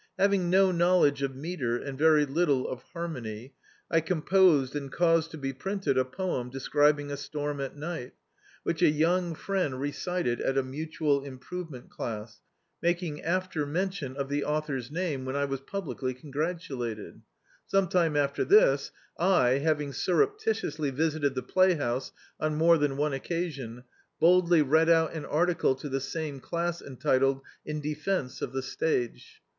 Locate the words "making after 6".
12.81-13.65